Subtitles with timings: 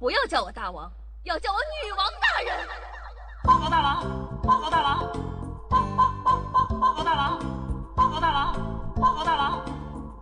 [0.00, 0.90] 不要叫我大王，
[1.24, 2.66] 要叫我女王大人。
[3.44, 5.12] 报告大王，报告大王，
[5.68, 7.38] 报报报报报告大王，
[7.94, 8.54] 报告大王，
[8.96, 9.62] 报告大王，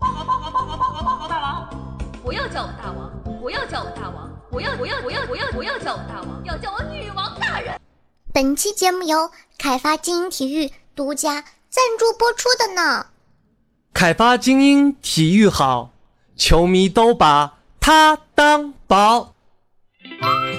[0.00, 1.70] 报告报告报告报告报告大王。
[2.24, 7.80] 不要叫我大王，不要叫我大王，不要不要不要不要不要叫我大王，要叫我女王大人。
[8.32, 13.06] 本期节目由凯发精英体育独家赞助播出的呢。
[13.94, 15.90] 凯发精英体育好，
[16.34, 19.34] 球迷都把它当宝。
[20.20, 20.57] Bye.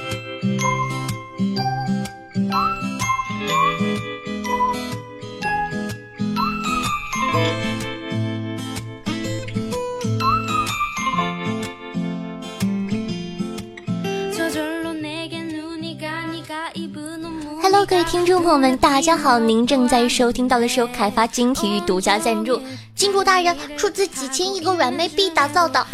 [17.79, 19.39] Hello，各位听众朋友们，大家好！
[19.39, 22.61] 您正在收听到的是由凯发金体育独家赞助，
[22.93, 25.88] 金主大人出资几千亿个软妹币打造的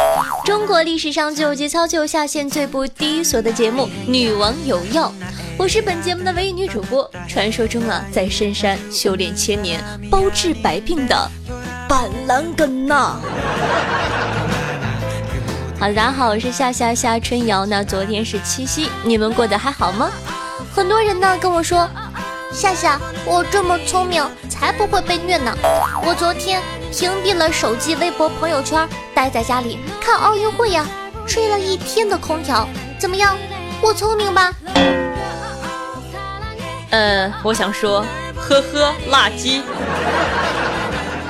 [0.44, 5.06] 中国历史上最有节操、最有下限、最不低俗的节目《女王有药》。
[5.56, 11.30] 我是本节目的唯一女主播，传说中啊，在深山修炼千年、包治百病的
[11.88, 13.20] 板蓝根呐。
[15.78, 17.64] 好，大家好，我是夏夏夏春瑶。
[17.64, 20.10] 那昨天是七夕，你们过得还好吗？
[20.76, 21.88] 很多人呢跟我说，
[22.52, 25.50] 夏夏，我这么聪明，才不会被虐呢。
[26.04, 26.60] 我昨天
[26.92, 30.84] 屏蔽了手机、微博、朋友圈，待在家里看奥运会呀，
[31.26, 32.68] 吹了一天的空调，
[32.98, 33.34] 怎么样？
[33.80, 34.52] 我聪明吧？
[36.90, 38.04] 呃，我想说，
[38.36, 39.62] 呵呵，垃圾。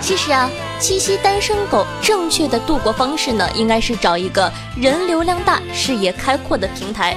[0.00, 0.50] 其实啊，
[0.80, 7.16] 七夕单身狗正确的度过方式呢，应该是找一个人流量大、视野开阔的平台。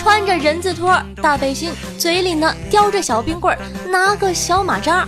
[0.00, 5.06] 穿着人字拖、大背心，嘴里呢叼着小冰棍儿，拿个小马扎，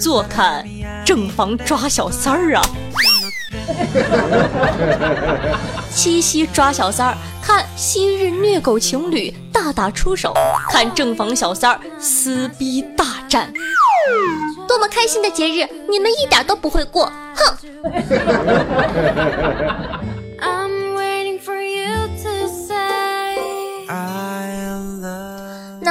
[0.00, 0.66] 坐看
[1.06, 2.62] 正房抓小三儿啊！
[5.94, 10.34] 七夕抓小三儿，看昔日虐狗情侣大打出手，
[10.68, 13.52] 看正房小三儿撕逼大战，
[14.66, 17.54] 多么开心的节日，你们一点都不会过，哼！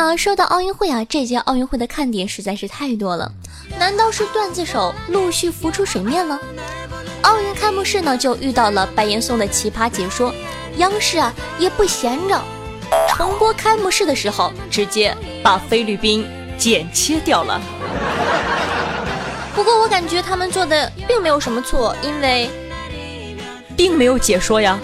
[0.01, 3.29] 那说到奥运会啊，这届奥运会的看点实在是太多了。
[3.77, 6.39] 难道是段子手陆续浮出水面了？
[7.23, 10.33] 奥运开幕式呢，就遇到了白岩松的奇葩解说。
[10.77, 12.41] 央视啊也不闲着，
[13.09, 16.25] 重播开幕式的时候，直接把菲律宾
[16.57, 17.59] 剪切掉了。
[19.53, 22.49] 不过我感觉他们做的并没有什么错，因为
[23.75, 24.79] 并没有解说呀。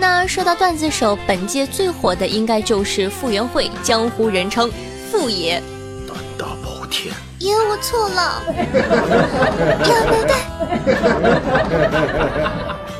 [0.00, 4.70] 那说到段子手，本届最火的应该就是傅园慧，江湖人称
[5.10, 5.60] 傅爷。
[6.06, 7.12] 胆大包天。
[7.40, 8.42] 爷，我错了。
[9.88, 10.34] 亚麻袋。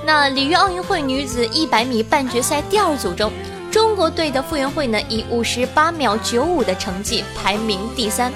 [0.05, 3.33] 那里约奥运会女子一百米半决赛第二组中，
[3.71, 8.33] 中国队的傅园慧呢以五十八秒九五的成绩排名第三。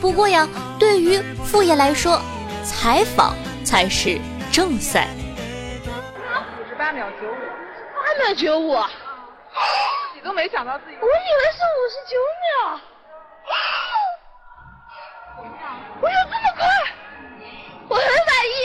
[0.00, 0.48] 不过呀，
[0.78, 2.22] 对于傅爷来说，
[2.64, 4.18] 采访才是
[4.50, 5.08] 正赛。
[5.84, 7.67] 五十八秒九五。
[8.18, 10.96] 八秒九五，自己都没想到自己。
[11.00, 11.12] 我以为
[11.52, 12.80] 是五十九秒。
[16.00, 16.66] 我有这么快？
[17.88, 18.10] 我很满
[18.48, 18.56] 意。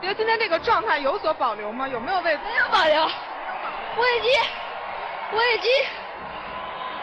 [0.00, 1.86] 觉得今天这个状态有所保留吗？
[1.86, 2.34] 有没有为？
[2.38, 3.02] 没有保留。
[3.02, 4.30] 我已经，
[5.32, 5.70] 我已经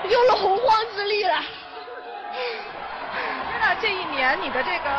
[0.09, 1.35] 用了洪荒之力了。
[3.51, 4.89] 真的这一年你的这个。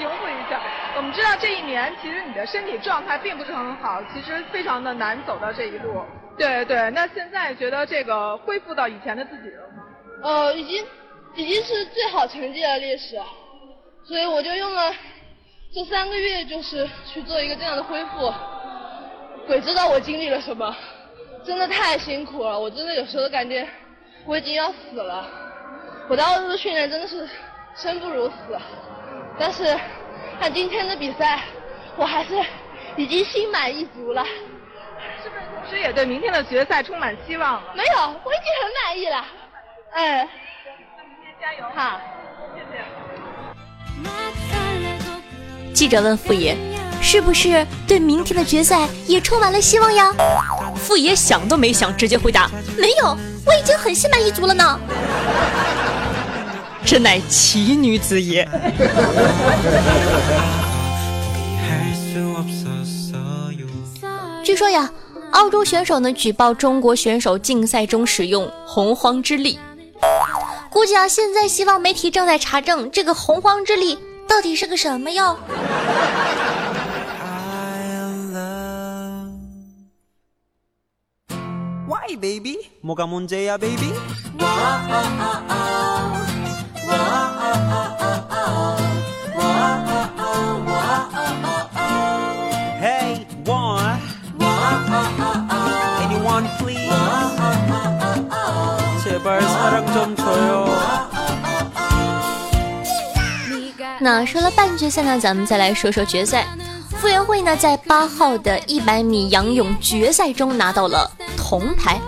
[0.00, 0.58] 平复一下，
[0.96, 6.02] 我们知道这一年其实你的身体状态并不是很好，其实非常的难走到这一路。
[6.38, 9.84] 对对，那现在觉得这个恢复到以前的自己了吗？
[10.22, 10.82] 呃，已经
[11.34, 13.20] 已经是最好成绩的历史，
[14.02, 14.90] 所以我就用了
[15.74, 18.32] 这三个月，就是去做一个这样的恢复。
[19.46, 20.74] 鬼知道我经历了什么，
[21.44, 23.68] 真的太辛苦了，我真的有时候感觉
[24.24, 25.28] 我已经要死了。
[26.08, 27.28] 我的奥运训练真的是
[27.74, 28.58] 生不如死。
[29.40, 29.74] 但是
[30.38, 31.40] 看今天的比赛，
[31.96, 32.34] 我还是
[32.94, 34.22] 已经心满意足了。
[35.22, 37.62] 是不是同时也对明天的决赛充满希望了？
[37.74, 39.24] 没有，我已经很满意了。
[39.92, 40.28] 嗯，
[40.94, 41.64] 那明天加油。
[41.74, 41.98] 好，
[42.54, 42.84] 谢谢。
[45.72, 46.54] 记者问傅爷
[47.00, 50.12] ：“是不是对明天的决赛也充满了希望呀？”
[50.76, 53.16] 傅爷想都没想，直接回答：“没有，
[53.46, 54.78] 我已经很心满意足了呢。”
[56.90, 58.44] 这乃奇女子也。
[64.42, 64.90] 据说呀
[65.30, 69.56] 澳洲选手呢举报中国选手竞赛中使用洪荒之力。
[70.68, 73.96] 估计啊现在西方媒体正在查证这个洪荒之力
[74.26, 75.38] 到底是个什么药
[104.02, 106.46] 那说了半决赛呢咱们再来说说决赛
[106.98, 112.00] 傅园慧呢在八号的一百米仰泳决赛中拿到了铜牌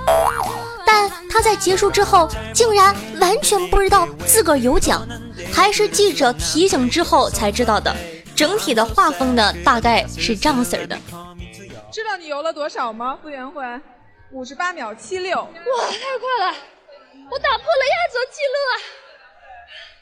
[0.87, 5.06] 但他在结束之后竟然完全不知道自个儿有奖
[5.52, 7.94] 还是记者提醒之后才知道的
[8.34, 10.99] 整体的画风呢大概是这样子的
[11.90, 13.62] 知道你游了多少吗傅园慧
[14.31, 15.46] 五十八秒七六哇
[15.90, 16.71] 太快了
[17.32, 18.75] 我打破了亚洲纪录啊！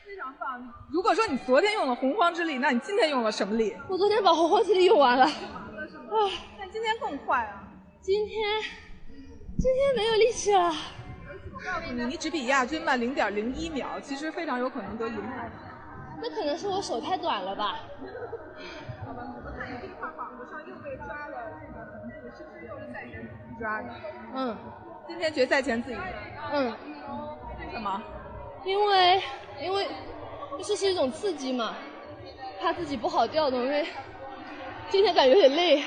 [0.04, 0.74] 非常棒。
[0.90, 3.76] 如果说你昨天用了洪荒之力，那你今天用了什么力？
[3.88, 5.24] 我昨天把洪荒之力用完了。
[5.26, 5.30] 啊，
[6.58, 7.62] 但今天更快啊！
[8.02, 8.60] 今天，
[9.60, 10.72] 今天没有力气了。
[11.64, 15.48] 告诉你，你只比亚军慢零点零一秒，其实非常有可能得银牌。
[16.20, 17.78] 那可能是我手太短了吧。
[19.06, 23.88] 好吧，我看你这块膀子上又被抓了这个痕迹，是不是又是赛前自己抓的？
[24.34, 24.56] 嗯。
[25.06, 26.04] 今天决赛前自己抓。
[26.52, 26.72] 嗯。
[27.58, 28.02] 为什么？
[28.64, 29.22] 因为
[29.60, 29.86] 因为
[30.62, 31.74] 这是一种刺激嘛，
[32.60, 33.86] 怕自己不好调动，因为
[34.88, 35.84] 今天感觉有点累。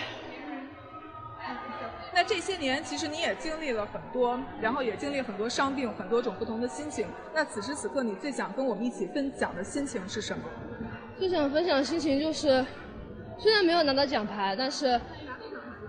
[2.16, 7.08] 那这些年其实你也经历了很多，然后也经历很多伤病，很多种不同的心情。
[7.34, 10.44] 那此时此刻，你最想跟我们一起分享的心情是什么？
[11.18, 12.64] 最想分享的心情就是，
[13.40, 15.00] 虽然没有拿到奖牌，但是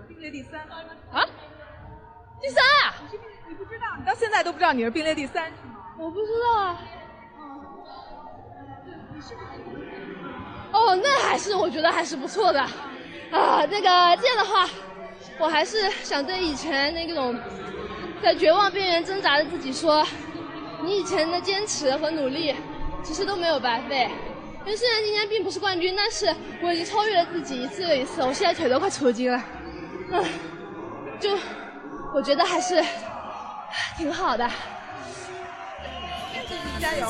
[0.07, 0.61] 并列第三
[1.11, 1.23] 啊，
[2.41, 2.93] 第三啊！
[3.47, 5.51] 你不知道，你到现在都不知道你是并列第三？
[5.97, 6.77] 我不知道啊。
[10.71, 13.65] 哦，那还是我觉得还是不错的啊。
[13.69, 14.67] 那个这样的话。
[15.37, 17.37] 我还是想对以前那种
[18.23, 20.01] 在绝望边缘挣扎的自己说，
[20.81, 22.55] 你以前的坚持和努力
[23.03, 24.09] 其实都没有白费。
[24.59, 29.43] 因为虽然今天并不是冠军，但是我已经超越了自己一次又一次，我现在腿都快抽筋了。
[30.11, 30.23] 嗯，
[31.19, 31.37] 就
[32.13, 32.81] 我觉得还是
[33.97, 34.47] 挺好的。
[36.79, 37.07] 加油！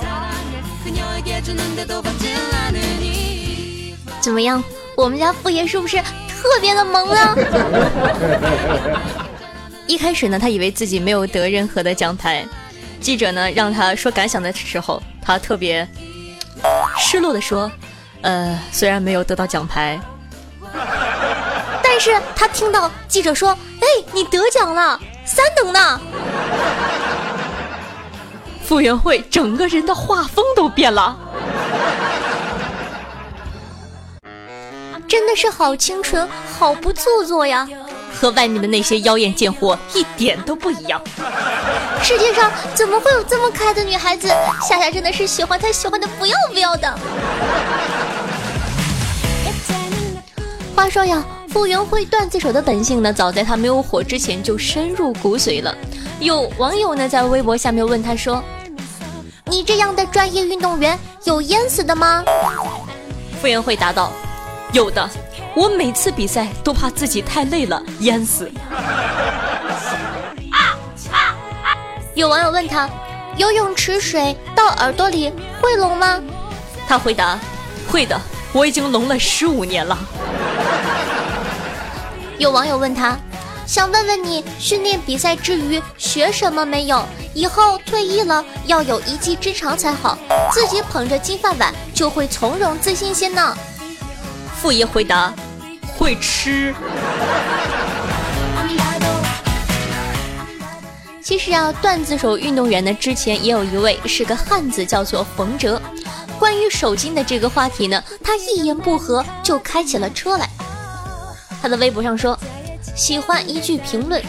[4.21, 4.63] 怎么样？
[4.95, 5.97] 我们家傅爷是不是？
[6.41, 7.35] 特别的萌啊！
[9.88, 12.45] 一开始呢，他以为自己没有得任何的奖牌。
[13.01, 15.88] 记者呢让他说感想的时候，他特别
[16.97, 17.69] 失落的说
[18.21, 20.00] ：“呃，虽然没有得到奖牌，
[21.83, 23.51] 但是他听到记者说
[23.81, 26.00] ：‘哎，你得奖了，三等呢。’
[28.65, 31.18] 傅园慧整个人的画风都变了。”
[35.07, 36.27] 真的是好清纯，
[36.57, 37.68] 好不做作呀，
[38.19, 41.00] 和外面的那些妖艳贱货一点都不一样。
[42.01, 44.27] 世界上怎么会有这么可爱的女孩子？
[44.68, 46.92] 夏夏真的是喜欢她，喜欢的不要不要的。
[50.75, 51.24] 话说呀，
[51.56, 55.74] 傅园慧段子手的本性呢，早在她没有火之前就深入骨髓了。
[56.19, 58.44] 有网友呢在微博下面问她说
[59.48, 62.25] ：“你这样的专业运动员有淹死的吗？”
[63.40, 64.12] 傅园慧答道。
[64.74, 65.10] 有的，
[65.56, 68.52] 我每次比赛都怕自己太累了淹死。
[72.16, 72.90] 有网友问他，
[73.38, 75.31] 游泳池水到耳朵里
[75.62, 76.21] 会聋吗？
[76.85, 77.40] 他回答，
[77.90, 78.19] 会的，
[78.52, 79.97] 我已经聋了十五年了。
[82.37, 83.18] 有网友问他，
[83.65, 87.04] 想问问你，训练比赛之余学什么没有？
[87.33, 90.18] 以后退役了要有一技之长才好，
[90.51, 93.56] 自己捧着金饭碗就会从容自信些呢。
[94.61, 95.33] 傅爷回答
[95.97, 96.73] ：“会吃。”
[101.21, 105.81] 其实啊，段子手运动员呢，之前也有一位是个汉子，叫做冯哲。
[106.37, 110.49] 关于手巾的这个话题呢，他一言不合就开起了车来。
[111.66, 112.38] 他的微博上说
[112.95, 114.22] ：“喜欢一句评论，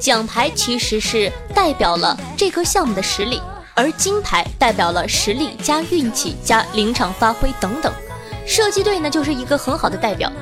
[0.00, 3.38] 奖牌其实是代表了这个项目的实力，
[3.74, 7.92] 而金牌代表了实力加运气加临场发挥等等。”
[8.48, 10.32] 射击队呢，就是一个很好的代表。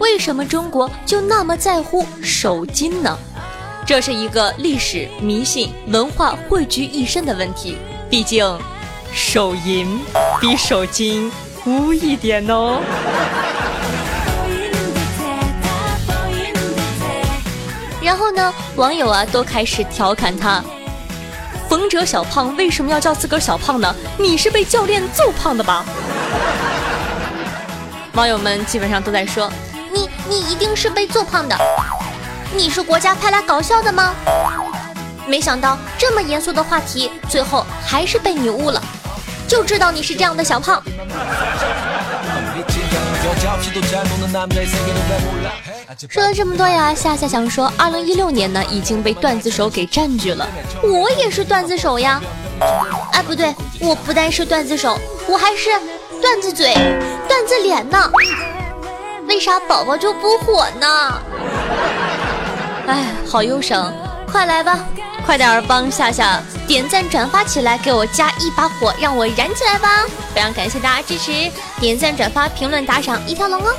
[0.00, 3.16] 为什么中国就那么在乎手金呢？
[3.86, 7.78] 这是一个历史、迷信、文化汇聚一身的问题。
[8.10, 8.44] 毕竟，
[9.14, 10.00] 手淫
[10.40, 11.30] 比手金
[11.66, 12.80] 污一点哦。
[18.08, 20.64] 然后呢，网友啊都开始调侃他：
[21.68, 23.94] 冯哲小胖为什么要叫自个儿小胖呢？
[24.16, 25.84] 你是被教练揍胖的吧？
[28.14, 29.52] 网友们基本上都在说
[29.92, 31.54] ：“你你一定是被揍胖的，
[32.56, 34.14] 你是国家派来搞笑的吗？”
[35.28, 38.82] 没想到这么严肃的话题，最后还是被你污了。
[39.46, 40.82] 就知道你是这样的小胖。
[46.08, 50.46] 说了这么多呀，夏夏想说，二零一六年呢已经被段子手给占据了。
[50.82, 52.20] 我也是段子手呀。
[53.12, 55.70] 哎，不对，我不但是段子手，我还是
[56.20, 56.74] 段子嘴、
[57.28, 58.10] 段子脸呢。
[59.26, 61.20] 为啥宝宝就不火呢？
[62.86, 63.92] 哎，好忧伤。
[64.30, 64.78] 快来吧，
[65.24, 70.04] 快点帮夏夏点赞转发起来，给我加一把火，让我燃起来吧！
[70.34, 73.74] 非常感谢大家支持，点赞转发、评论打赏一条龙哦。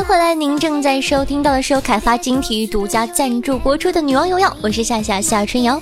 [0.00, 5.80] 迎回来，您正在收听到的是由凯发金体育独家赞助播出的《女王有药》，我是夏夏夏春瑶。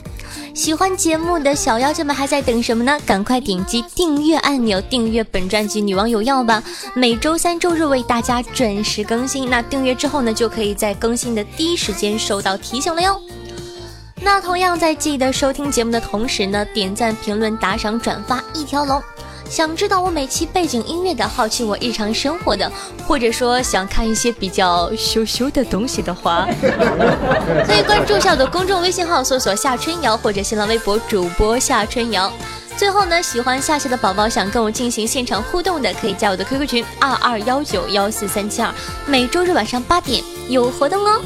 [0.53, 2.99] 喜欢节目的小妖精们还在等什么呢？
[3.07, 6.61] 赶快点击订阅按钮，订阅本专辑《女王有药》吧！
[6.97, 9.49] 每周三、周日为大家准时更新。
[9.49, 13.21] 那订阅之后呢，就可以在更新的第一时间收到提醒了哟。
[14.21, 19.01] 那同样在记得收听节目的同时呢，点赞、评论、打赏、转发一条龙。
[19.49, 22.71] 想知道我每期背景音乐的，好奇我日常生活的，
[23.07, 26.47] 或者说想看一些比较羞羞的东西的话，
[27.67, 32.31] 可以关注下我的公众微信号，搜索夏春瑶或者新浪微博主播夏春瑶。
[32.77, 38.73] 最后呢，喜欢夏夏的宝宝想跟我进行现场互动的，可以加我的 QQ 群二二幺九幺四三七二，
[39.07, 41.21] 每周日晚上八点有活动哦。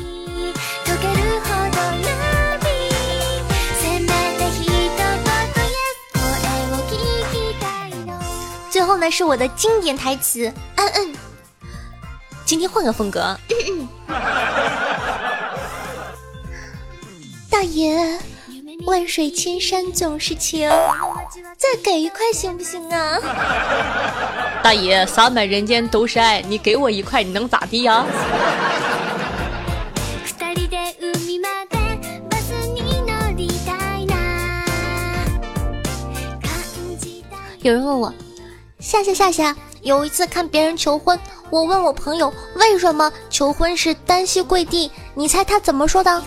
[9.03, 10.47] 呢，是我的经典台词。
[10.77, 11.13] 嗯嗯，
[12.45, 13.37] 今天换个风格。
[13.51, 13.89] 嗯
[17.51, 18.19] 大爷，
[18.87, 20.71] 万水千山总是情，
[21.59, 23.19] 再给一块行不行啊？
[24.63, 28.07] 大爷，洒满人间都是爱，你给我一块，你能咋地呀？
[37.61, 38.13] 有人问我。
[38.83, 41.17] 夏夏夏夏，有一次看别人求婚，
[41.51, 46.21] 我问我朋友为什么求婚是单膝跪地，你猜他怎么说的？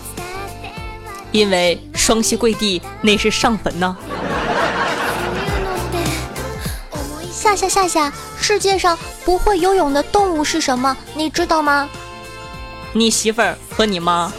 [1.32, 3.94] 因为双膝跪地那是上坟呢。
[7.30, 8.10] 夏夏夏夏，
[8.40, 10.96] 世界上不会游泳的动物是什么？
[11.14, 11.86] 你知道吗？
[12.94, 14.32] 你媳妇儿和你妈。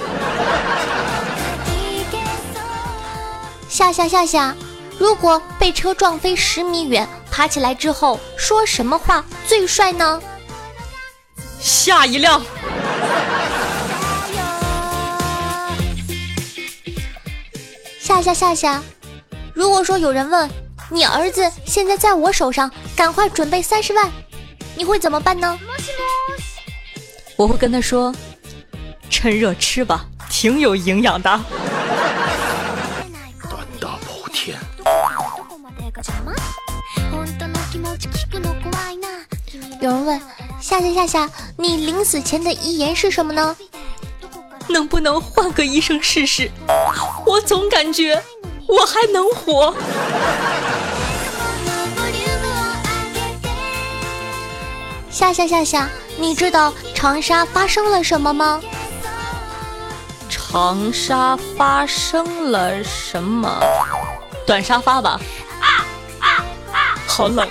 [3.69, 4.55] 夏夏夏夏，
[4.97, 7.07] 如果被车撞飞十米远。
[7.38, 10.20] 爬起来之后说什么话最帅呢？
[11.60, 12.41] 下一辆。
[18.00, 18.82] 下下下下，
[19.53, 20.50] 如果说有人问
[20.89, 24.10] 你儿子现在在我手上，赶快准备三十万，
[24.75, 25.60] 你会怎么办呢？
[27.36, 28.12] 我会跟他说，
[29.12, 31.39] 趁热吃吧，挺有营养的。
[39.79, 40.19] 有人问
[40.59, 43.55] 夏夏夏夏，你临死前的遗言是什么呢？
[44.67, 46.51] 能不能换个医生试试？
[47.25, 48.21] 我总感觉
[48.67, 49.73] 我还能活。
[55.09, 58.61] 夏夏夏夏，你知道长沙发生了什么吗？
[60.29, 63.59] 长沙发生了什么？
[64.45, 65.19] 短沙发吧。
[65.61, 65.85] 啊
[66.19, 66.27] 啊
[66.73, 66.95] 啊！
[67.07, 67.47] 好冷。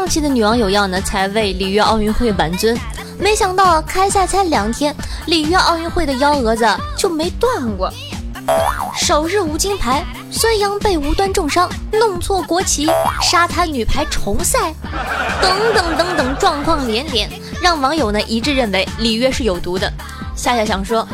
[0.00, 2.74] 上期的女王有药呢，才为里约奥运会挽尊，
[3.18, 6.66] 没想到开赛才两天，里约奥运会的幺蛾子
[6.96, 7.92] 就没断过。
[8.96, 12.88] 首日无金牌，孙杨被无端重伤，弄错国旗，
[13.20, 14.72] 沙滩女排重赛。
[15.42, 17.30] 等等等等状况连连，
[17.60, 19.92] 让网友呢一致认为里约是有毒的。
[20.34, 21.06] 夏夏想说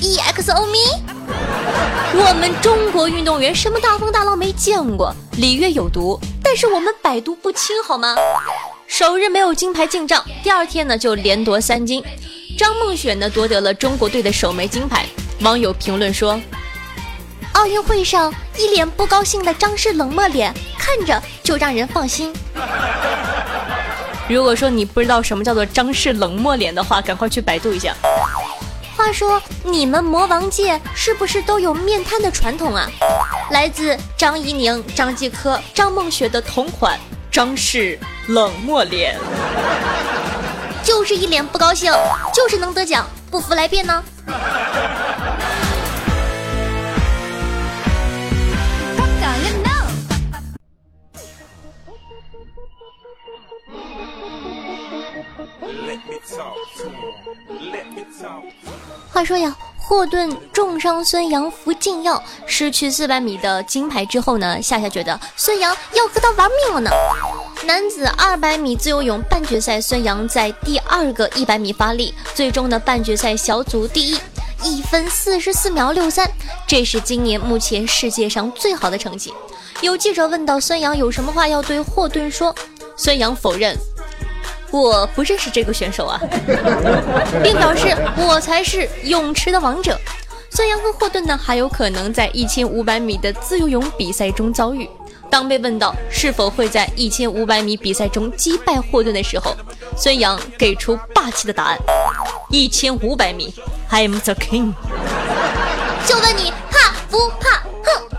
[0.00, 0.98] ，EXO me，
[2.14, 8.16] 我们中国运动员什么大风大浪没见过，里约有毒，但是我们百毒不侵好吗？
[8.86, 12.02] 首日没有金牌进账，第二天呢就连夺三金。
[12.58, 15.06] 张梦雪呢夺得了中国队的首枚金牌。
[15.40, 16.38] 网友评论说
[17.54, 22.32] ：“奥运会上一脸不高兴的张氏冷漠脸，看着就让人放心。
[24.28, 27.94] ”如果说你不知道什么叫做张氏冷漠脸的话，赶快去百度一下。
[29.00, 32.86] 话说，你们魔王界是不是都有面瘫的传统啊？
[33.50, 39.18] 来自张怡宁、张继科、张梦雪的同款张氏冷漠脸，
[40.84, 41.90] 就是一脸不高兴，
[42.34, 44.04] 就是能得奖，不服来辩呢。
[59.30, 66.90] 说呀，霍顿重伤孙杨服禁药，失去四百米的金牌之后呢，夏夏觉得孙杨要和他玩命了呢。
[67.62, 74.18] 男子二百米自由泳半决赛，孙杨在第二个一百米发力，最终的半决赛小组第一，
[74.64, 76.28] 一分四十四秒六三，
[76.66, 79.32] 这是今年目前世界上最好的成绩。
[79.80, 82.52] 有记者问到孙杨有什么话要对霍顿说，
[82.96, 83.76] 孙杨否认。
[84.70, 86.20] 我不认识这个选手啊，
[87.42, 89.98] 并表示我才是泳池的王者。
[90.50, 94.88] 孙杨和霍顿呢，还有可能在一千五百米的自由泳比赛中遭遇。
[95.30, 99.56] 当被问到是否会在一千五百米比赛中击败霍顿的时候，
[99.96, 101.78] 孙杨给出霸气的答案：
[102.50, 103.54] 一千五百米
[103.90, 104.72] ，I am the king。
[106.04, 107.62] 就问你怕不怕？
[107.84, 108.10] 哼！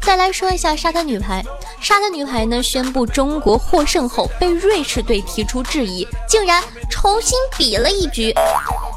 [0.00, 1.44] 再来说一下沙滩女排，
[1.80, 8.34] 沙滩女排呢宣布中国获胜后，被瑞士队提出质疑，竟然重新比了一局。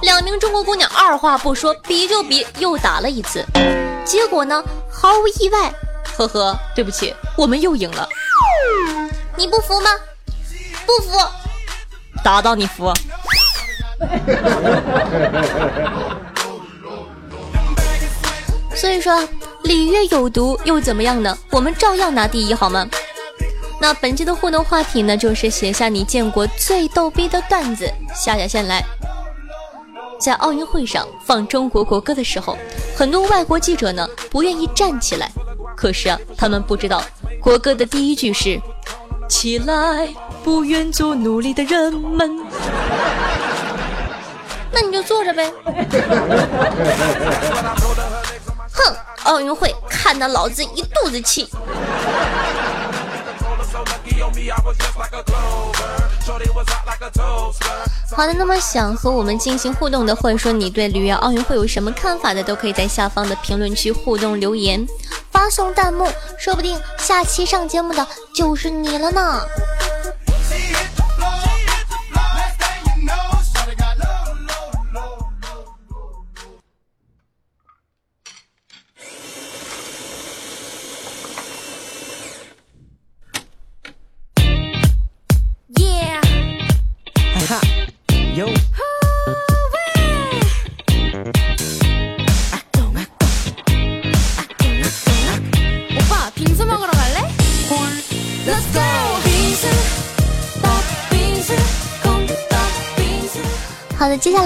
[0.01, 3.45] 两名中国姑娘二话不说，比就比，又打了一次。
[4.05, 5.73] 结果呢，毫无意外，
[6.17, 8.07] 呵呵，对不起，我们又赢了。
[9.35, 9.89] 你不服吗？
[10.85, 11.19] 不服，
[12.23, 12.93] 打到你服。
[18.73, 19.27] 所以说。
[19.63, 21.37] 里约有毒又怎么样呢？
[21.49, 22.87] 我们照样拿第一，好吗？
[23.79, 27.91] 那本期的互动话题呢，就是写下你见过最逗逼的段子。
[28.13, 28.85] 下下先来，
[30.19, 32.55] 在奥运会上放中国国歌的时候，
[32.95, 35.31] 很多外国记者呢不愿意站起来，
[35.75, 37.03] 可是啊，他们不知道
[37.39, 38.61] 国歌的第一句是
[39.27, 40.07] “起来，
[40.43, 42.29] 不愿做奴隶的人们”，
[44.71, 45.51] 那你就坐着呗。
[48.73, 48.95] 哼。
[49.23, 51.49] 奥运会看得老子一肚子气。
[58.13, 64.85] 好的，那么想和我们进行互动的，或者说你对里约奥运会有什么看法的，都可以在下方的评论区互动留言，
[65.31, 66.07] 发送弹幕，
[66.37, 69.41] 说不定下期上节目的就是你了呢。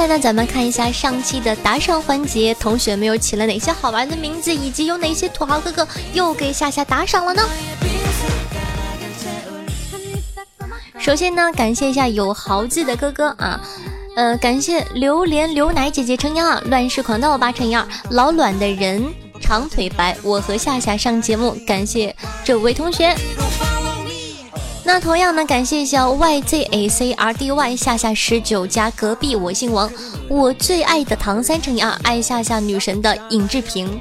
[0.05, 7.41] 好的，接下来呢，咱们看一下上期的打赏环节，同学们又起了哪些好玩的名字，以及有哪些土豪哥哥又给夏夏打赏了呢？
[10.99, 13.59] 首先呢，感谢一下有豪字的哥哥啊，
[14.15, 19.03] 呃，感谢榴莲牛奶姐姐乘以二，乱世狂刀八乘以二，老卵的人
[19.41, 23.15] 长腿白，我和夏夏上节目，感谢这五位同学。
[24.87, 29.91] 那同样呢，感谢一下 yzacrdy 夏夏十九加隔壁我姓王，
[30.29, 33.99] 我最爱的唐三乘以二爱夏夏女神的尹志平，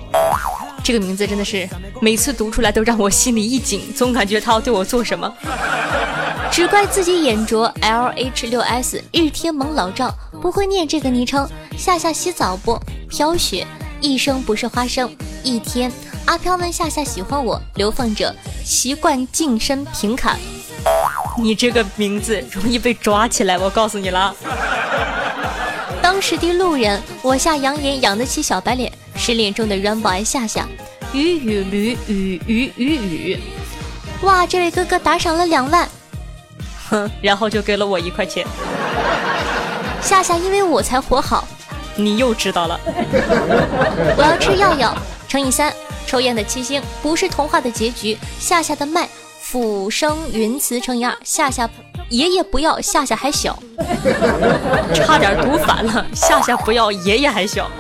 [0.85, 1.67] 这个名字真的是
[2.03, 5.33] 每次读出来都让我心里一紧，总感觉他要对我做什么。
[6.53, 11.49] 只怪自己眼拙，lh 六 s 日天蒙老赵不会念这个昵称。
[11.79, 12.79] 夏夏洗澡不？
[13.09, 13.67] 飘雪
[14.01, 15.11] 一生不是花生，
[15.43, 15.91] 一天
[16.27, 20.39] 阿飘问夏夏喜欢我，流放者习惯净身平砍。
[21.39, 24.35] 你这个名字容易被抓起来，我告诉你了。
[26.01, 30.67] 当时的路人，我夏扬言养得起小白脸，失恋中的软宝爱夏夏。
[31.13, 33.41] 雨雨驴雨雨雨雨。
[34.23, 35.89] 哇，这位哥哥打赏了两万，
[36.89, 38.47] 哼，然后就给了我一块钱。
[40.01, 41.47] 夏夏因为我才活好，
[41.97, 42.79] 你又知道了。
[44.17, 45.73] 我要吃药药乘以三，
[46.07, 48.17] 抽烟的七星不是童话的结局。
[48.39, 49.09] 夏夏的麦
[49.45, 51.69] 辅声云辞乘以二，夏夏
[52.09, 53.57] 爷爷不要，夏夏还小，
[54.95, 56.05] 差点读反了。
[56.15, 57.71] 夏夏不要，爷爷还小。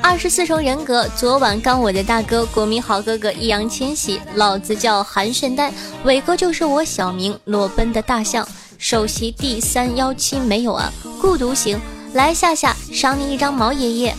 [0.00, 5.72] 二十四重人格，昨晚刚我的大哥，国民好哥哥易烊千玺，老子叫韩圣丹，
[6.04, 8.46] 伟哥就是我小名，裸奔的大象，
[8.78, 10.90] 首席第三幺七没有啊，
[11.20, 11.80] 孤独行，
[12.14, 14.16] 来夏夏赏你一张毛爷爷，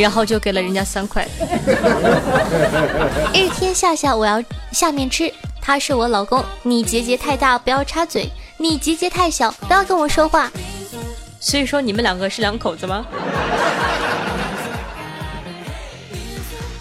[0.00, 1.26] 然后就给了人家三块。
[3.34, 10.50] 日天下下，我要下面吃，他是我老公，你结节太大不要插嘴，你结节太小不要跟我说话。
[11.38, 13.06] 所以说你们两个是两口子吗？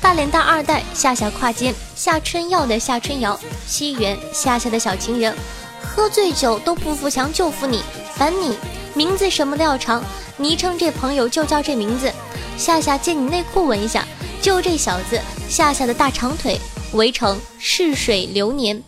[0.01, 5.35] 大脸蛋二代夏夏跨肩夏春耀的夏春瑶西园夏夏的小情人，
[5.83, 7.83] 喝醉酒都不服强就服你，
[8.15, 8.57] 烦你
[8.93, 10.01] 名字什么都要长，
[10.37, 12.11] 昵称这朋友就叫这名字。
[12.59, 14.05] 夏夏借你内裤闻一下，
[14.41, 15.17] 就这小子
[15.47, 16.59] 夏夏的大长腿。
[16.91, 18.83] 围城逝水流年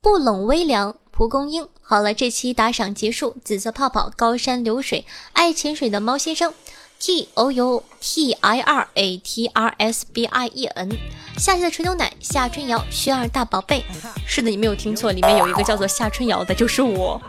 [0.00, 1.68] 不冷微凉蒲公英。
[1.80, 3.36] 好了，这期打赏结束。
[3.44, 6.52] 紫色泡泡高山流水爱潜水的猫先生。
[6.98, 10.90] T O U T I R A T R S B I E N，
[11.36, 13.84] 夏夏的纯牛奶，夏春瑶，轩儿大宝贝。
[14.26, 17.22] 是的，你没有听错，里面有一个叫做夏春瑶的，就是我。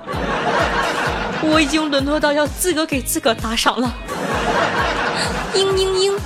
[1.44, 3.94] 我已经沦落到要自个给自个打赏了。
[5.54, 6.20] 嘤嘤嘤。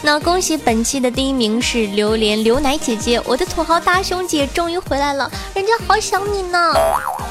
[0.00, 6.72] 那恭喜本期的第一名是榴莲刘奶姐姐，我的土豪大熊姐终于回来了，人家好想你呢。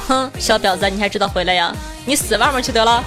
[0.07, 1.73] 哼，小婊子，你还知道回来呀？
[2.05, 3.03] 你死外面去得了。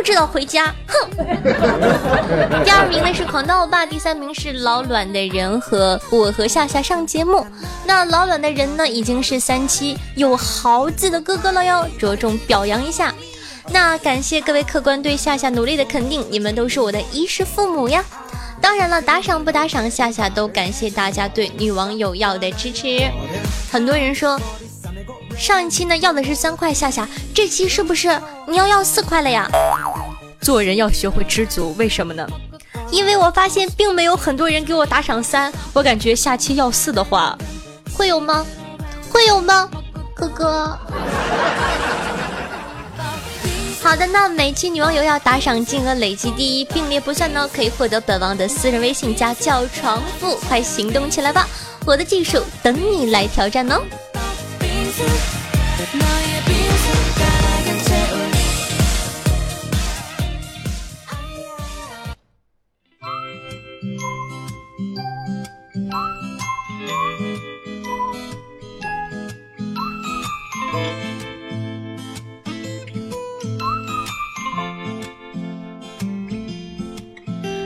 [0.00, 1.10] 不知道回家，哼。
[2.64, 7.46] 第二名呢是狂刀欧巴，第三名是老卵的人和我和夏夏上节目。
[7.84, 13.14] 那老卵的人呢已经是三期有豪字的哥哥了哟，着重表扬一下。
[13.68, 18.02] 那感谢各位客官对夏夏努力的肯定，你们都是我的衣食父母呀。
[18.58, 23.06] 当然了，打赏不打赏，夏夏都感谢大家对女网友要的支持。
[23.70, 24.40] 很多人说，
[25.38, 29.48] 上一期呢要的是三块，夏夏这期是不是你要要四块了呀？
[30.40, 32.26] 做人要学会知足，为什么呢？
[32.90, 37.36] 因为我发现并没有很多人给我打赏三，我感觉下期要四的话，
[37.94, 38.44] 会有吗？
[39.10, 39.68] 会有吗，
[40.14, 40.78] 哥哥？
[43.82, 51.48] 好的，那每期女网友要打赏金额累计第一并列不算呢，可以获得本王的私人微信加叫床铺，快行动起来吧！
[51.86, 53.80] 我的技术等你来挑战哦。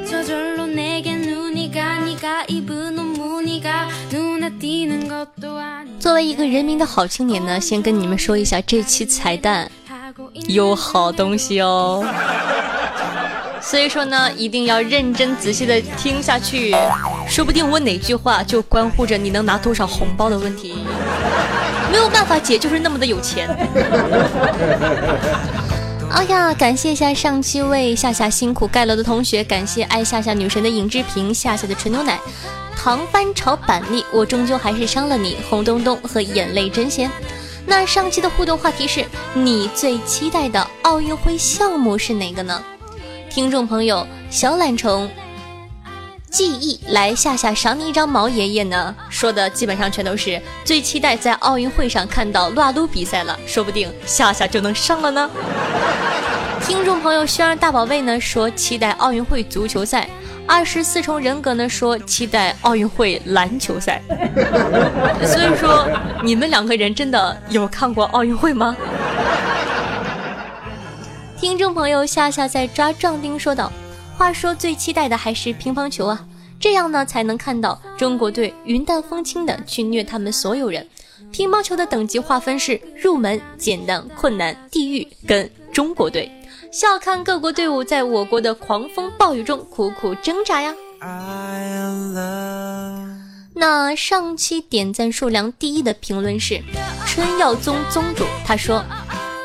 [0.09, 5.74] 저절로 내게 눈이 가 네가 입은 옷 무늬가 눈에 띄는 것도 아니
[6.05, 9.71] 作为一个人民的好青年呢，先跟你们说一下这期彩蛋
[10.49, 12.05] 有好东西哦，
[13.63, 16.77] 所以说呢，一定要认真仔细的听下去，
[17.27, 20.75] 说不定我哪句话就关乎着你能拿多少红包的问题。
[21.91, 23.49] 没有办法，姐就是那么的有钱。
[26.11, 32.21] 哎 呀，感谢一下上期为夏夏辛苦盖楼的同学，感谢爱夏夏女神的尹志平，夏夏的纯牛奶。
[32.85, 35.39] 糖翻炒板栗，我终究还是伤了你。
[35.49, 37.11] 红咚咚和眼泪真咸。
[37.65, 42.63] 那上期的互动话题是你最期待的奥运会项目是哪个呢？
[43.31, 45.11] 听众朋友小懒虫
[46.31, 55.31] 记忆来夏夏赏你一张毛爷爷呢，说的基本上全都是最期待在奥运会上看到撸啊撸比赛了，说不定夏夏就能上了呢。
[56.67, 60.09] 听众朋友轩儿大宝贝呢说期待奥运会足球赛。
[60.47, 64.03] 二十四重人格呢说期待奥运会篮球赛，
[65.25, 65.89] 所以说
[66.23, 68.77] 你们两个人真的有看过奥运会吗？
[71.39, 73.73] 听众朋友夏夏在抓壮丁说道
[74.19, 76.27] ：“话说最期待的还是乒乓球啊，
[76.61, 80.87] 这样呢才能看到中国队云淡风轻的去虐他们所有人。
[81.33, 86.31] 乒乓球的等级划分是入门、简单、困难、地狱跟中国队。”
[86.75, 90.75] 笑看各国队伍在我国的狂风暴雨中苦苦挣扎呀！
[93.55, 96.61] 那上期点赞数量第一的评论是：
[97.07, 98.85] 春药宗宗主，他说。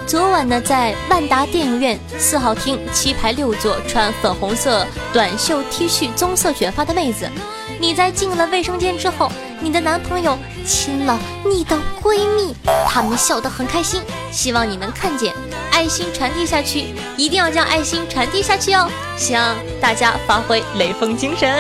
[0.08, 7.30] 昨晚呢，在万达电影院四号厅七排六座，穿粉红色短袖 T 恤、棕色卷发的妹子，
[7.80, 12.54] 你在进了卫生间之后，你的男朋友亲了你的闺蜜，
[12.86, 15.34] 他们笑得很开心，希望你能看见，
[15.72, 21.56] 爱心传递下去，一定要将爱心传递下去哦，希望大家发挥雷锋精神。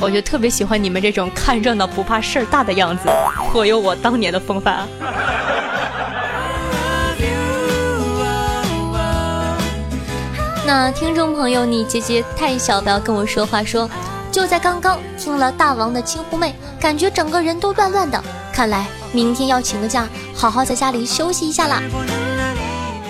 [0.00, 3.08] 我就特别喜欢你们这种看热闹不怕事儿大的样子，
[3.52, 4.88] 颇有我当年的风范。
[10.66, 13.62] 那听众朋友，你姐姐太小，不要跟我说话。
[13.62, 13.88] 说
[14.32, 18.18] 就在刚刚听了大王的亲狐妹，感觉整个人都乱乱的。
[18.50, 21.82] 看来明天要请个假，好好在家里休息一下啦。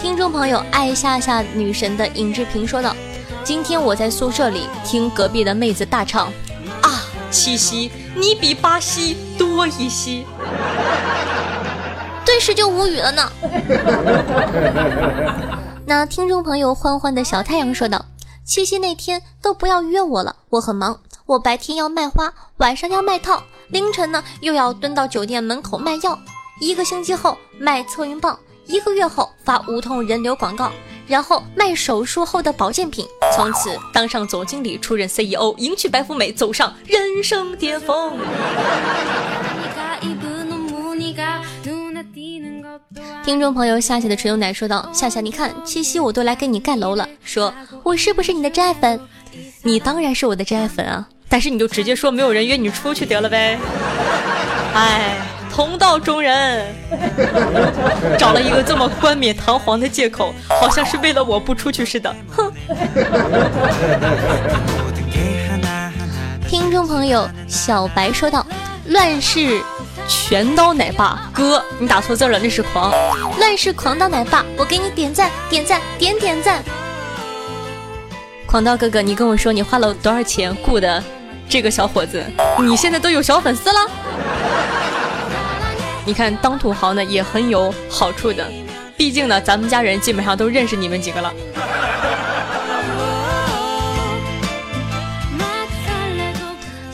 [0.02, 2.94] 听众朋友，爱夏夏女神的尹志平说道
[3.44, 6.26] ：“今天我在宿舍里听隔壁的妹子大唱。”
[6.82, 10.24] 啊七夕，你比巴西多一些，
[12.26, 13.32] 顿时就无语了呢。
[15.86, 18.06] 那听众朋友欢欢的小太阳说道
[18.42, 26.18] ：“七夕那天都不要约我了，我很忙，我白天要卖花，晚上要卖套，凌晨呢又要蹲到酒店门口卖药，
[26.58, 30.70] 一个星期后卖测孕棒，一个月后发无痛人流广告。”
[31.06, 38.16] 然后卖手术后的保健品，从此当上总经理，出任 CEO，迎娶白富美，走上人生巅峰。
[43.24, 49.00] 听众朋友夏夏的纯牛奶说道：“夏夏，你看七夕我都来给你盖楼了，说我是不是你的真爱粉？
[49.62, 51.08] 你当然是我的真爱粉啊！
[51.28, 53.58] 但是你就直接说没有人约你出去得了呗。
[54.74, 55.16] 哎。”
[55.54, 56.66] 同道中人，
[58.18, 62.12] 找了一个这么冠冕堂皇的借口，好像是为了我不出去似的。
[62.28, 62.52] 哼！
[66.48, 68.44] 听众朋友小白说道
[68.90, 69.62] ：“乱世
[70.08, 72.92] 拳刀奶爸哥，你打错字了，那是狂。
[73.38, 76.62] 乱世狂刀奶爸，我给你点赞点赞点点赞。
[78.46, 81.02] 狂刀哥哥，你跟我说你花了多少钱雇的
[81.48, 82.24] 这个小伙子？
[82.60, 83.90] 你现在都有小粉丝了。”
[86.06, 88.46] 你看，当土豪呢也很有好处的，
[88.96, 91.32] 毕竟呢，咱们家人基本上都认识你们几个了。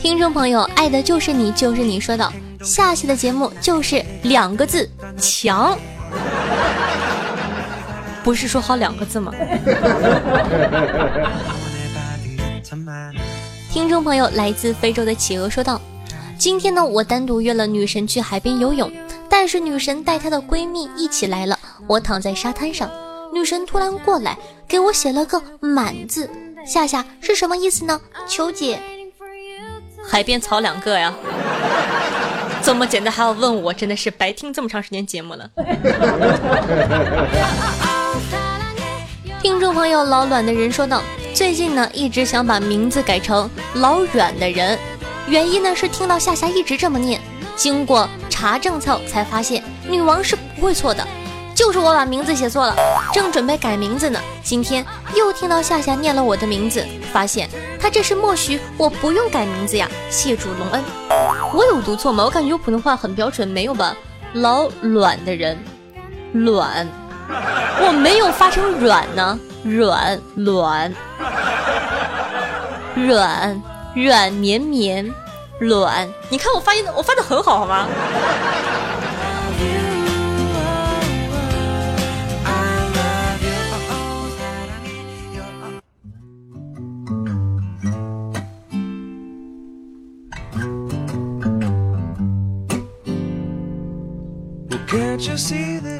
[0.01, 2.31] 听众朋友，爱的就是你，就是你说的，
[2.63, 5.77] 下期的节目就是两个字，强，
[8.23, 9.31] 不是说好两个字吗？
[13.71, 15.79] 听众朋友，来自非洲的企鹅说道。
[16.37, 18.91] 今天呢，我单独约了女神去海边游泳，
[19.29, 21.57] 但是女神带她的闺蜜一起来了。
[21.87, 22.89] 我躺在沙滩上，
[23.33, 26.29] 女神突然过来给我写了个满字，
[26.65, 28.01] 夏夏是什么意思呢？
[28.27, 28.79] 求解。
[30.03, 31.13] 海边草两个呀，
[32.63, 35.49] 这么简单还要问我，真的是白听这么长时间节目了。
[39.41, 41.01] 听众朋友老卵的人说道，
[41.33, 44.77] 最近呢一直想把名字改成老软的人。
[45.27, 47.19] 原因呢是听到夏夏一直这么念，
[47.55, 51.05] 经过查证后才发现女王是不会错的，
[51.53, 52.75] 就是我把名字写错了，
[53.13, 54.19] 正准备改名字呢。
[54.43, 54.85] 今天
[55.15, 60.83] 又听到夏夏念了我的名字，发现他这是默许我不用改名字呀，谢主隆恩。
[61.53, 62.23] 我有读错吗？
[62.23, 63.95] 我感觉我普通话很标准，没有吧？
[64.33, 65.57] 老卵的人，
[66.33, 66.87] 卵，
[67.85, 70.93] 我没有发成软呢，软卵，
[72.95, 73.61] 软。
[73.93, 75.13] 软绵绵，
[75.59, 76.07] 软。
[76.29, 77.85] 你看我发音，我发的很好，好吗？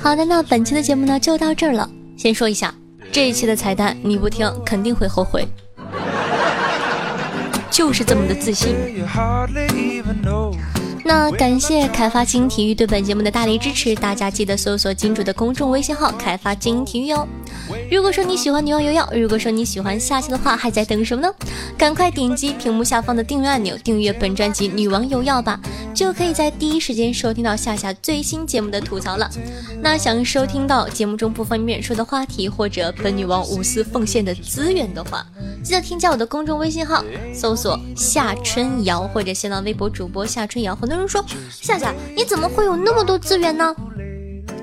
[0.02, 1.90] 好的，那本期的节目呢就到这儿了。
[2.18, 2.74] 先说一下，
[3.12, 5.48] 这一期的彩蛋你不听肯定会后悔。
[7.70, 8.76] 就是这么的自信。
[11.04, 17.28] 那感谢开发精英体育对本节目的大力支持，大家记得搜索金主的公众微信号“开发精英体育”哦。
[17.90, 21.34] 如果说你喜欢女王有药，如果说你喜欢夏夏的话，还在等什么呢？
[21.78, 25.60] 赶快点击屏幕下方的订阅按钮，订阅本专辑《女王有药》吧，
[25.94, 29.30] 就可以在第一时间收听到夏夏最新节目的吐槽了。
[29.82, 35.26] 那想收听到节目中不方便说的话题，或者本女王无私奉献的资源的话，
[35.64, 40.76] 记得添加我的公众微信号，搜索夏春瑶或者新浪微博主播夏春瑶。
[40.76, 43.76] 很多人说夏夏，你怎么会有那么多资源呢？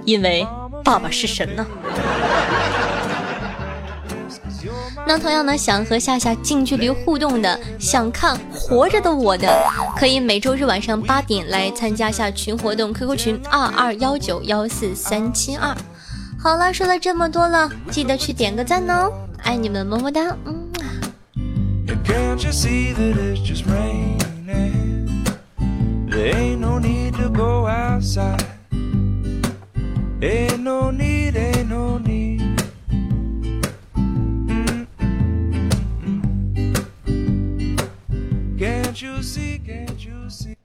[0.05, 0.47] 因为
[0.85, 1.67] 爸爸是神呢。
[5.07, 9.49] 那同样呢，想和夏夏近距离互动的，想看活着的我的，
[9.97, 15.75] 可以每周日晚上八点来参加下群活动，QQ 群二二幺九幺四三七二。
[16.39, 19.11] 好了，说了这么多了，记得去点个赞哦，
[19.45, 20.69] 爱你们，么么哒，嗯。
[30.21, 32.41] Ain't no need, ain't no need.
[38.59, 40.57] Can't you see, can't you see?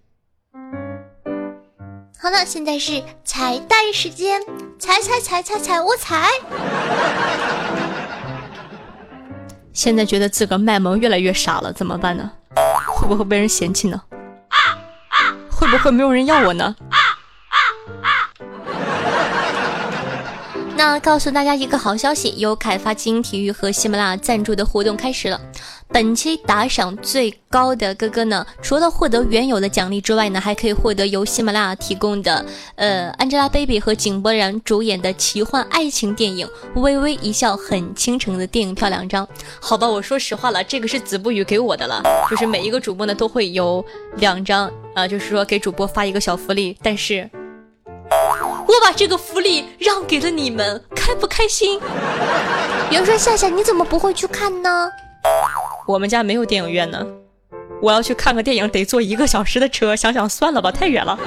[2.18, 4.42] 好了，现在是彩蛋时间，
[4.80, 6.30] 踩踩踩踩踩，我踩。
[9.72, 12.32] 现在觉得自个卖萌越来越傻了，怎么办呢？
[12.88, 14.02] 会不会被人嫌弃呢？
[15.52, 16.76] 会不会没有人要我呢？
[20.76, 25.40] 那告诉大家一个好消息，由凯发精英体育和喜马拉雅赞助的活动开始了。
[25.88, 32.44] 本期打赏最高的哥哥呢，除了获得原有的奖励之外呢，还可以获得由喜马拉雅提供的
[32.76, 36.48] 呃 Angelababy 和井柏然主演的奇幻爱情电影
[36.82, 39.28] 《微微一笑很倾城》的电影票两张。
[39.62, 47.30] 好吧，我说实话了，这个是子不语给我的了，就是每一个主播呢都会有两张，啊、就是说给主播发一个小福利，但是。
[48.10, 51.80] 我把这个福利让给了你们，开不开心？
[52.90, 54.90] 有人说夏夏你怎么不会去看呢？
[55.88, 57.06] 我们家没有电影院呢，
[57.82, 61.18] 我要去看个电影得坐一个小时的车，想想算了吧，太远了。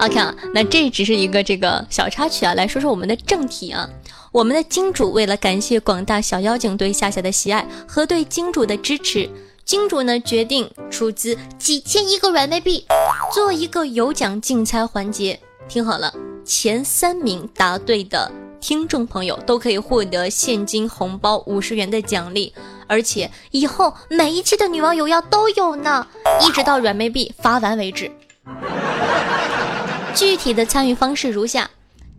[0.00, 3.88] OK 啊，那这只是一个这个小插曲啊，来说说我们的正题啊。
[4.32, 9.28] 我们的金主为了感谢广大小妖精对夏夏的喜爱和对金主的支持，
[9.64, 12.84] 金主呢决定出资几千亿个软妹币，
[13.32, 15.38] 做一个有奖竞猜环节。
[15.68, 16.12] 听好了，
[16.44, 22.52] 前三名答对的听众朋友都可以获得现金红包五十元的奖励，
[22.86, 26.06] 而且以后每一期的女王有药都有呢，
[26.40, 28.10] 一直到软妹币发完为止。
[30.14, 31.70] 具体的参与方式如下：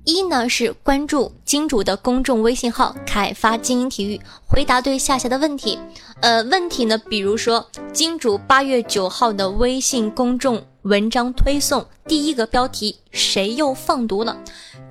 [0.05, 5.79] 一呢是关注金主的公众微信号“凯发精英体育”，回答对夏夏的问题。
[6.19, 14.37] 呃，问题呢，比如说金主八月九号的微信公众文章推送，第一个标题“谁又放毒了”，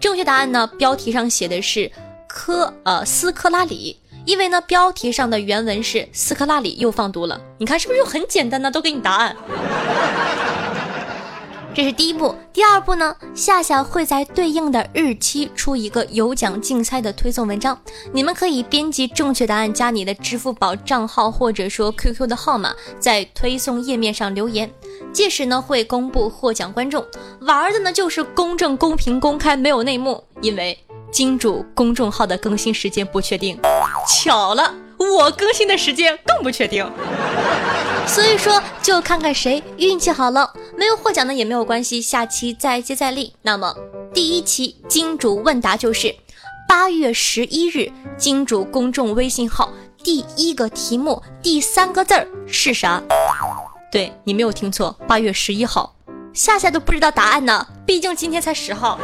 [0.00, 1.92] 正确答案呢，标题上写的是
[2.26, 3.98] 科呃斯科拉里。
[4.24, 8.70] 因为呢，标题上的原文是斯科拉里又放毒了，你看是不是就很简单呢？
[8.70, 9.36] 都给你答案。
[11.74, 17.80] 这是第一步，第二步呢，夏夏会在对应的日期出一个有奖竞猜的推送文章，
[18.12, 24.70] 你们可以编辑正确答案加你的支付宝账号或者说 QQ 的号码，在推送页面上留言，
[25.14, 27.02] 届时呢会公布获奖观众。
[27.40, 30.78] 玩的呢就是公正、公平、公开，没有内幕，因为
[31.10, 33.58] 金主公众号的更新时间不确定。
[34.06, 36.86] 巧了，我更新的时间更不确定。
[38.06, 43.34] 所以说，就看看谁运气好了，没有获奖呢也没有关系，下期再接再厉。
[43.42, 43.74] 那么
[44.12, 46.14] 第一期金主问答就是
[46.68, 53.02] 八月十一日金主公众微信号第一个题目第三个字儿是啥？
[53.90, 55.94] 对你没有听错，八月十一号，
[56.32, 58.98] 夏夏都不知道答案呢，毕竟今天才十号。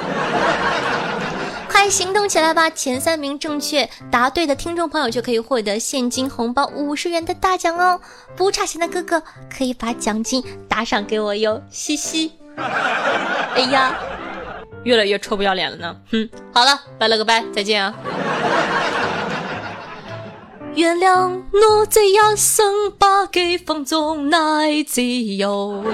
[1.70, 2.68] 快行动起来吧！
[2.70, 8.00] 前三名正确答对的听众朋友就可以获得现金红包五十元的大奖哦！
[8.36, 9.22] 不差钱的哥哥
[9.54, 12.32] 可以把奖金打赏给我哟，嘻嘻。
[12.56, 13.94] 哎呀，
[14.82, 15.96] 越来越臭不要脸了呢。
[16.10, 17.94] 哼，好了，拜了个拜，再见啊！
[20.74, 25.84] 原谅我这一生把给放縱乃自由。